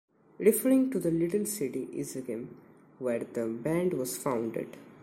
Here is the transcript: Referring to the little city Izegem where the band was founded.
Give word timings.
Referring 0.39 0.89
to 0.89 0.99
the 0.99 1.11
little 1.11 1.45
city 1.45 1.85
Izegem 1.93 2.47
where 2.97 3.19
the 3.23 3.45
band 3.45 3.93
was 3.93 4.17
founded. 4.17 4.75